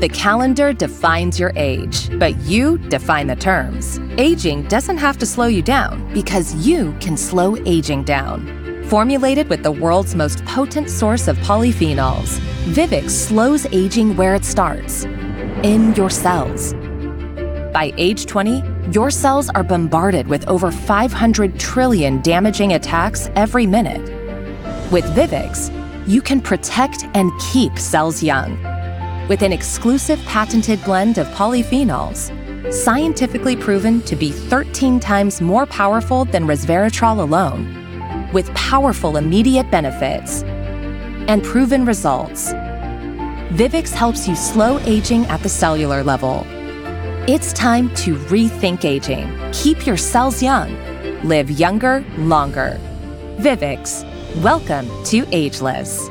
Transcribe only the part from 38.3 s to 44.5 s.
with powerful immediate benefits and proven results. Vivix helps you